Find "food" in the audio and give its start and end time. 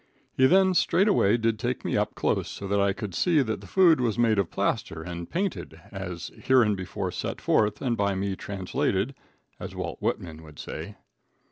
3.67-4.01